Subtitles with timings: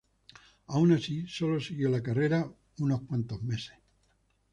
[0.65, 3.75] Aun así, sólo siguió la carrera para unos cuantos de meses.